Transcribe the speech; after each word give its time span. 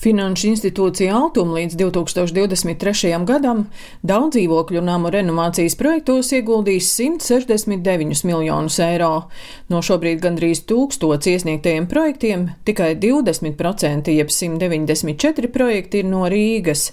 Finanšu 0.00 0.46
institūcija 0.54 1.12
Altuma 1.12 1.58
līdz 1.58 1.74
2023. 1.76 3.10
gadam 3.28 3.66
daudz 4.00 4.38
dzīvokļu 4.38 4.80
namu 4.80 5.10
renovācijas 5.12 5.74
projektos 5.76 6.30
ieguldīs 6.32 6.86
169 6.96 8.22
miljonus 8.24 8.78
eiro. 8.80 9.10
No 9.68 9.82
šobrīd 9.84 10.22
gandrīz 10.22 10.62
tūkstots 10.70 11.28
iesniegtajiem 11.28 11.88
projektiem 11.90 12.46
tikai 12.64 12.94
20%, 13.02 14.08
jeb 14.14 14.32
194 14.32 15.52
projekti 15.52 16.00
ir 16.00 16.08
no 16.08 16.22
Rīgas. 16.32 16.86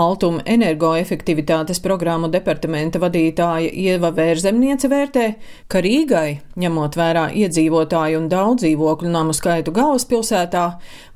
Altuma 0.00 0.40
energoefektivitātes 0.48 1.82
programmu 1.84 2.32
departamenta 2.32 3.02
vadītāja 3.04 3.68
Ieva 3.68 4.14
Vērzemniece 4.16 4.88
vērtē, 4.88 5.26
ka 5.68 5.84
Rīgai, 5.84 6.40
ņemot 6.56 6.96
vērā 6.96 7.28
iedzīvotāju 7.36 8.24
un 8.24 8.32
daudz 8.32 8.64
dzīvokļu 8.64 9.12
namu 9.12 9.36
skaitu 9.36 9.76
galvaspilsētā, 9.76 10.66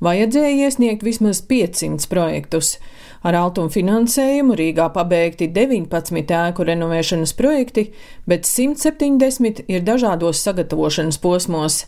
vajadzēja 0.05 0.67
iesniegt 0.67 1.05
vismaz 1.07 1.41
vismaz 1.41 1.43
500 1.51 2.09
projektus. 2.11 2.77
Ar 3.21 3.37
altumu 3.37 3.69
finansējumu 3.69 4.55
Rīgā 4.56 4.87
pabeigti 4.95 5.51
19 5.52 6.30
ēku 6.33 6.65
renovēšanas 6.65 7.34
projekti, 7.37 7.91
bet 8.24 8.47
170 8.48 9.66
ir 9.69 9.83
dažādos 9.84 10.41
sagatavošanas 10.41 11.19
posmos. 11.20 11.83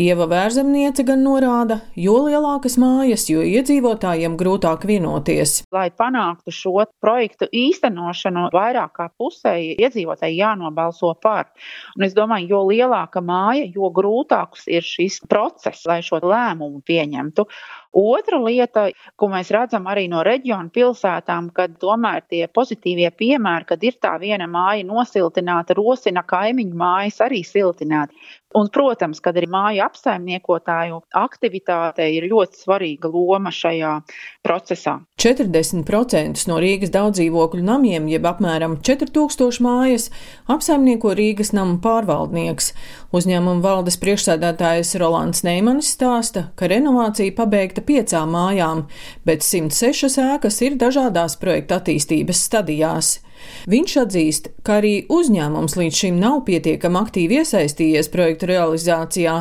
Ieva 0.00 0.24
Vērzemniece 0.30 1.04
gan 1.04 1.20
norāda, 1.26 1.82
jo 1.92 2.14
lielākas 2.24 2.78
mājas, 2.80 3.26
jo 3.28 3.44
iedzīvotājiem 3.44 4.38
grūtāk 4.40 4.86
vienoties. 4.88 5.58
Lai 5.76 5.90
panāktu 5.92 6.54
šo 6.56 6.86
projektu 7.04 7.50
īstenošanu, 7.52 8.46
vairāk 8.56 8.94
kā 8.96 9.10
pusēji 9.20 9.74
iedzīvotāji 9.84 10.40
jānobalso 10.40 11.12
par. 11.20 11.50
Un 11.98 12.08
es 12.08 12.16
domāju, 12.16 12.48
jo 12.54 12.62
lielāka 12.70 13.20
māja, 13.20 13.68
jo 13.68 13.92
grūtāks 13.92 14.64
ir 14.72 14.88
šis 14.88 15.20
process, 15.28 15.84
lai 15.84 16.00
šo 16.06 16.22
lēmumu 16.24 16.80
pieņemtu. 16.88 17.44
Otra 17.96 18.36
lieta, 18.42 18.88
ko 19.16 19.28
mēs 19.32 19.48
redzam 19.54 19.86
arī 19.88 20.08
no 20.12 20.20
reģiona 20.26 20.68
pilsētām, 20.74 21.48
kad 21.56 21.78
tomēr 21.80 22.20
tie 22.28 22.44
pozitīvie 22.52 23.08
piemēri, 23.16 23.64
kad 23.70 23.84
ir 23.84 23.96
tā 23.96 24.12
viena 24.20 24.46
māja 24.46 24.84
nosiltināta, 24.84 25.76
rosina 25.78 26.22
kaimiņu 26.22 26.76
mājas 26.76 27.22
arī 27.24 27.40
siltināt. 27.48 28.12
Un, 28.56 28.70
protams, 28.72 29.18
kad 29.20 29.36
arī 29.36 29.44
māju 29.52 29.82
apsaimniekotāju 29.84 31.02
aktivitāte 31.20 32.06
ir 32.08 32.24
ļoti 32.30 32.56
svarīga 32.62 33.10
loma 33.12 33.52
šajā 33.52 33.90
procesā. 34.46 34.94
40% 35.20 36.46
no 36.48 36.56
Rīgas 36.62 36.94
daudzdzīvokļu 36.94 37.60
namiem, 37.66 38.08
jeb 38.08 38.24
apmēram 38.30 38.78
4000 38.80 39.60
mājas, 39.66 40.08
apsaimnieko 40.48 41.12
Rīgas 41.18 41.52
namu 41.52 41.76
pārvaldnieks. 41.84 42.72
Uzņēmuma 43.12 43.60
valdes 43.60 44.00
priekšsēdētājs 44.00 44.96
Rolands 45.02 45.44
Neimanis 45.44 45.92
stāsta, 45.98 46.48
ka 46.56 46.72
renovācija 46.72 47.36
pabeigta 47.36 47.84
piecām 47.84 48.32
mājām, 48.32 48.86
bet 49.28 49.44
106 49.44 50.22
ēkas 50.24 50.62
ir 50.64 50.80
dažādās 50.80 51.36
projekta 51.36 51.82
attīstības 51.82 52.46
stadijās. 52.48 53.18
Viņš 53.70 53.96
atzīst, 54.04 54.48
ka 54.66 54.78
arī 54.82 54.94
uzņēmums 55.12 55.76
līdz 55.78 56.00
šim 56.02 56.20
nav 56.22 56.42
pietiekami 56.48 57.00
aktīvi 57.02 57.40
iesaistījies 57.42 58.10
projektu 58.12 58.50
realizācijā 58.52 59.36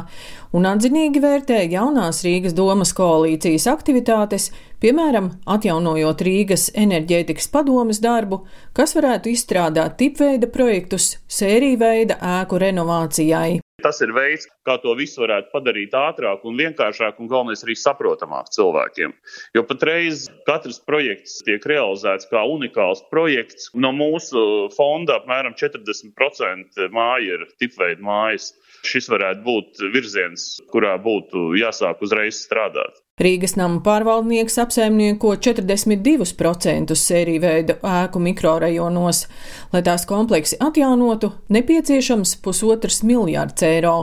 un 0.55 0.67
atzinīgi 0.69 1.22
vērtē 1.23 1.61
jaunās 1.72 2.23
Rīgas 2.25 2.55
domas 2.58 2.94
koalīcijas 2.97 3.67
aktivitātes, 3.72 4.50
piemēram, 4.83 5.33
atjaunojot 5.50 6.23
Rīgas 6.28 6.69
enerģētikas 6.78 7.52
padomes 7.53 8.02
darbu, 8.03 8.44
kas 8.78 8.95
varētu 8.97 9.33
izstrādāt 9.33 10.00
tipveida 10.02 10.50
projektus 10.52 11.16
sēriju 11.28 11.81
veida 11.83 12.19
ēku 12.39 12.61
renovācijai. 12.63 13.58
Tas 13.86 14.00
ir 14.02 14.09
veids, 14.09 14.47
kā 14.66 14.73
to 14.81 14.95
visu 14.97 15.22
varētu 15.22 15.52
padarīt 15.52 15.92
ātrāk 15.94 16.45
un 16.50 16.56
vienkāršāk, 16.58 17.20
un 17.22 17.28
galvenais 17.30 17.61
arī 17.61 17.75
saprotamāk 17.78 18.50
cilvēkiem. 18.56 19.14
Jo 19.53 19.61
patreiz 19.69 20.23
katrs 20.50 20.80
projekts 20.89 21.36
tiek 21.45 21.67
realizēts 21.69 22.25
kā 22.31 22.42
unikāls 22.56 23.03
projekts. 23.14 23.69
No 23.78 23.94
mūsu 23.94 24.42
fonda 24.73 25.19
apmēram 25.22 25.53
40% 25.61 26.89
māja 26.97 27.38
ir 27.38 27.45
tipveida 27.62 28.01
mājas. 28.01 28.50
Šis 28.81 29.12
varētu 29.13 29.46
būt 29.46 29.85
virziens, 29.94 30.56
kurā 30.74 30.97
būtu 30.97 31.51
jāsāk 31.62 32.01
uzreiz 32.01 32.41
strādāt. 32.47 32.97
Rīgas 33.17 33.55
nama 33.57 33.79
pārvaldnieks 33.81 34.59
apsaimnieko 34.61 35.31
42% 35.41 36.94
sēriju 36.94 37.41
veidu 37.41 37.75
ēku 37.81 38.19
mikrorajonos. 38.22 39.23
Lai 39.72 39.81
tās 39.88 40.05
kompleksi 40.05 40.59
atjaunotu, 40.61 41.31
nepieciešams 41.50 42.35
pusotrs 42.45 43.01
miljārds 43.01 43.66
eiro. 43.66 43.95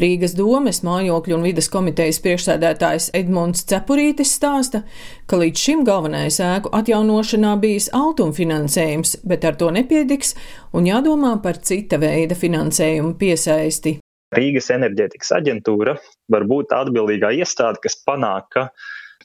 Rīgas 0.00 0.32
domes 0.38 0.80
mājokļu 0.88 1.36
un 1.36 1.44
vidas 1.44 1.68
komitejas 1.68 2.22
priekšsēdētājs 2.24 3.10
Edmunds 3.20 3.66
Cepurītis 3.68 4.32
stāsta, 4.38 4.86
ka 5.28 5.42
līdz 5.42 5.66
šim 5.66 5.84
galvenais 5.84 6.40
ēku 6.40 6.72
atjaunošanā 6.80 7.52
bijis 7.60 7.90
autumfinansējums, 7.92 9.18
bet 9.20 9.44
ar 9.44 9.60
to 9.60 9.68
nepiediks 9.76 10.32
un 10.72 10.88
jādomā 10.88 11.36
par 11.44 11.60
cita 11.60 12.00
veida 12.00 12.32
finansējumu 12.32 13.18
piesaisti. 13.20 13.98
Rīgas 14.34 14.72
enerģētikas 14.74 15.30
aģentūra 15.38 15.96
var 16.32 16.44
būt 16.50 16.72
atbildīgā 16.74 17.30
iestāde, 17.38 17.78
kas 17.84 17.94
panāk, 18.02 18.48
ka 18.50 18.64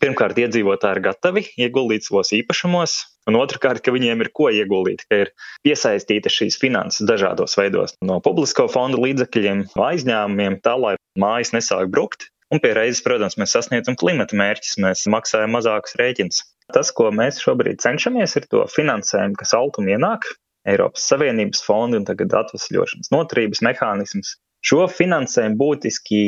pirmkārt 0.02 0.38
iedzīvotāji 0.44 0.98
ir 0.98 1.04
gatavi 1.08 1.44
ieguldīt 1.66 2.06
savos 2.06 2.30
īpašumos, 2.38 2.94
un 3.30 3.40
otrkārt, 3.40 3.82
ka 3.82 3.94
viņiem 3.96 4.22
ir 4.22 4.30
ko 4.38 4.52
ieguldīt, 4.54 5.06
ka 5.10 5.24
ir 5.24 5.32
piesaistīta 5.66 6.30
šīs 6.30 6.60
finanses 6.62 7.08
dažādos 7.10 7.58
veidos, 7.58 7.96
no 8.06 8.20
publisko 8.22 8.68
fondu 8.70 9.02
līdzekļiem, 9.02 9.66
aizņēmumiem, 9.90 10.60
tā 10.66 10.78
lai 10.78 10.94
mājas 11.18 11.54
nesāk 11.58 11.90
brukt. 11.94 12.30
Un 12.52 12.60
pie 12.60 12.74
reizes, 12.76 13.00
protams, 13.06 13.38
mēs 13.40 13.54
sasniedzam 13.56 13.96
klimata 13.96 14.36
mērķus, 14.36 14.76
mēs 14.84 15.06
maksājam 15.10 15.54
mazākus 15.56 15.96
rēķinus. 16.02 16.42
Tas, 16.76 16.92
ko 16.96 17.08
mēs 17.16 17.40
šobrīd 17.40 17.80
cenšamies, 17.84 18.36
ir 18.38 18.48
to 18.52 18.66
finansējumu, 18.68 19.38
kas 19.40 19.56
altumi 19.56 19.96
ienāk, 19.96 20.28
Eiropas 20.68 21.08
Savienības 21.10 21.64
fondi 21.66 21.98
un 21.98 22.06
tagad 22.06 22.36
atvesļošanas 22.42 23.10
noturības 23.16 23.64
mehānisms, 23.66 24.36
Šo 24.62 24.86
finansējumu 24.92 25.58
būtiski 25.58 26.22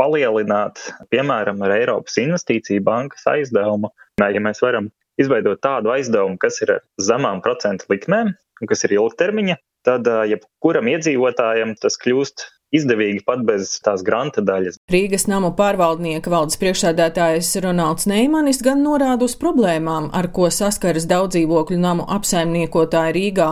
palielināt, 0.00 0.80
piemēram, 1.12 1.60
ar 1.64 1.74
Eiropas 1.76 2.16
Investīciju 2.20 2.84
bankas 2.84 3.24
aizdevumu. 3.28 3.92
Ja 4.20 4.42
mēs 4.42 4.62
varam 4.64 4.90
izveidot 5.20 5.60
tādu 5.64 5.92
aizdevumu, 5.92 6.38
kas 6.40 6.60
ir 6.64 6.76
ar 6.76 6.84
zemām 7.00 7.42
procentu 7.44 7.88
likmēm 7.92 8.32
un 8.32 8.70
kas 8.70 8.84
ir 8.88 8.96
ilgtermiņa, 8.96 9.56
tad 9.86 10.08
jebkuram 10.30 10.88
iedzīvotājam 10.92 11.76
tas 11.80 11.98
kļūst 12.00 12.46
izdevīgi 12.74 13.22
pat 13.26 13.42
bez 13.46 13.76
tās 13.84 14.02
granta 14.06 14.42
daļas. 14.44 14.78
Rīgas 14.92 15.26
namu 15.30 15.52
pārvaldnieka 15.58 16.30
valdes 16.32 16.58
priekšsēdētājs 16.60 17.52
Ronalds 17.64 18.08
Neimanis 18.10 18.62
gan 18.64 18.82
norāda 18.84 19.28
uz 19.28 19.36
problēmām, 19.40 20.08
ar 20.16 20.30
ko 20.34 20.50
saskaras 20.52 21.08
daudz 21.10 21.36
dzīvokļu 21.36 21.78
namu 21.82 22.06
apsaimniekotāji 22.16 23.16
Rīgā. 23.16 23.50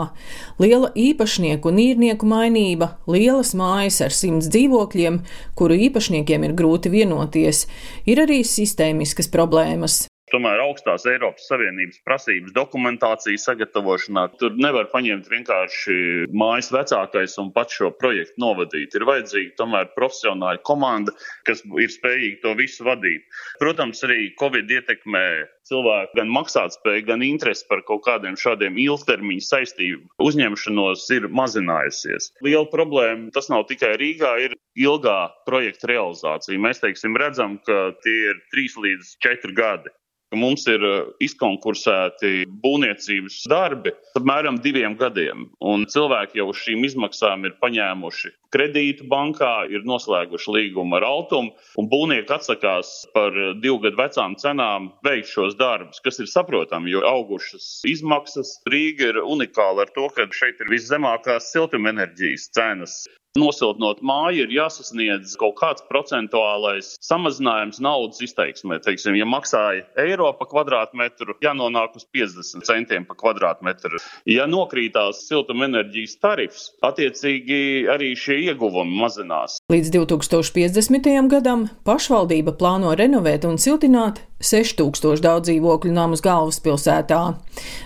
Liela 0.63 0.91
īpašnieku 0.95 1.71
un 1.71 1.83
īrnieku 1.85 2.29
mainība, 2.31 2.95
lielas 3.11 3.55
mājas 3.59 4.01
ar 4.05 4.15
simts 4.15 4.51
dzīvokļiem, 4.55 5.21
kuru 5.59 5.79
īpašniekiem 5.89 6.49
ir 6.49 6.59
grūti 6.59 6.93
vienoties, 6.95 7.67
ir 8.07 8.25
arī 8.25 8.43
sistēmiskas 8.47 9.31
problēmas 9.33 10.05
tomēr 10.34 10.62
augstās 10.65 11.06
Eiropas 11.06 11.47
Savienības 11.50 12.00
prasības 12.06 12.55
dokumentācijas 12.56 13.47
sagatavošanā. 13.49 14.27
Tur 14.41 14.56
nevar 14.59 14.91
paņemt 14.93 15.31
vienkārši 15.31 15.97
mājas 16.34 16.72
vecākais 16.75 17.39
un 17.43 17.53
pats 17.55 17.78
šo 17.78 17.93
projektu 17.95 18.43
novadīt. 18.43 18.97
Ir 18.99 19.06
vajadzīga 19.09 19.55
tomēr 19.61 19.91
profesionāla 19.95 20.62
komanda, 20.67 21.15
kas 21.47 21.62
ir 21.65 21.93
spējīga 21.93 22.43
to 22.43 22.55
visu 22.59 22.87
vadīt. 22.89 23.27
Protams, 23.62 24.03
arī 24.06 24.33
Covid 24.41 24.71
ietekmē 24.78 25.25
cilvēku 25.69 26.19
gan 26.19 26.33
maksātspēju, 26.34 27.06
gan 27.09 27.25
interesi 27.25 27.66
par 27.71 27.84
kaut 27.89 28.05
kādiem 28.05 28.37
šādiem 28.41 28.77
ilgtermiņa 28.84 29.47
saistību 29.49 30.27
uzņemšanos 30.27 31.06
ir 31.16 31.28
mazinājusies. 31.33 32.33
Liela 32.45 32.69
problēma 32.72 33.33
tas 33.34 33.51
nav 33.53 33.66
tikai 33.71 33.95
Rīgā, 34.01 34.34
ir 34.45 34.59
ilgā 34.77 35.19
projekta 35.49 35.95
realizācija. 35.95 36.61
Mēs 36.61 36.83
teiksim, 36.83 37.16
redzam, 37.21 37.59
ka 37.65 37.93
tie 38.05 38.16
ir 38.33 38.41
trīs 38.53 38.77
līdz 38.81 39.19
četri 39.25 39.55
gadi 39.56 39.93
ka 40.31 40.39
mums 40.41 40.67
ir 40.71 40.85
uh, 40.85 40.95
izkonkursēti 41.25 42.47
būvniecības 42.65 43.43
darbi 43.51 43.95
apmēram 44.19 44.60
diviem 44.65 44.97
gadiem, 45.01 45.48
un 45.60 45.87
cilvēki 45.91 46.41
jau 46.41 46.51
uz 46.53 46.63
šīm 46.65 46.87
izmaksām 46.89 47.45
ir 47.48 47.57
paņēmuši 47.63 48.33
kredītu 48.54 49.09
bankā, 49.10 49.66
ir 49.72 49.86
noslēguši 49.89 50.54
līgumu 50.56 50.98
ar 51.01 51.09
Altumu, 51.09 51.54
un 51.80 51.91
būvnieki 51.91 52.34
atsakās 52.36 52.92
par 53.16 53.34
divu 53.62 53.80
gadu 53.83 54.01
vecām 54.01 54.39
cenām 54.41 54.92
veikt 55.06 55.33
šos 55.33 55.59
darbus, 55.60 56.03
kas 56.04 56.22
ir 56.22 56.30
saprotami, 56.30 56.95
jo 56.95 57.03
augušas 57.09 57.83
izmaksas 57.91 58.56
Rīga 58.71 59.10
ir 59.12 59.21
unikāla 59.24 59.89
ar 59.89 59.92
to, 59.97 60.09
ka 60.15 60.28
šeit 60.33 60.62
ir 60.62 60.72
viszemākās 60.72 61.51
siltumenerģijas 61.54 62.51
cenas. 62.54 63.03
Nosiltinot 63.34 63.98
māju, 64.06 64.45
ir 64.45 64.53
jāsasniedz 64.54 65.33
kaut 65.41 65.57
kāds 65.59 65.83
procentuālais 65.89 66.92
samazinājums 67.03 67.80
naudas 67.83 68.22
izteiksmē. 68.22 68.78
Teiksim, 68.84 69.16
ja 69.18 69.27
maksāja 69.27 69.83
eiro 69.98 70.28
par 70.39 70.47
kvadrātmetru, 70.53 71.34
jānonāk 71.42 71.97
uz 71.98 72.07
50 72.15 72.62
centiem 72.68 73.09
par 73.09 73.18
kvadrātmetru. 73.18 73.98
Ja 74.30 74.47
nokrītās 74.47 75.24
siltumenerģijas 75.27 76.15
tarifs, 76.22 76.68
attiecīgi 76.86 77.59
arī 77.91 78.12
šie 78.15 78.39
ieguvumi 78.49 78.99
mazinās. 79.01 79.59
Līdz 79.73 79.93
2050. 79.97 81.11
gadam 81.33 81.69
pašvaldība 81.87 82.57
plāno 82.59 82.95
renovēt 82.99 83.47
un 83.49 83.61
siltināt 83.61 84.23
6000 84.41 85.25
daudz 85.25 85.51
dzīvokļu 85.51 85.95
namus 85.95 86.25
galvaspilsētā. 86.25 87.23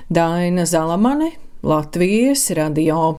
Daina 0.08 0.66
Zalamane, 0.66 1.34
Latvijas 1.62 2.48
radio. 2.56 3.18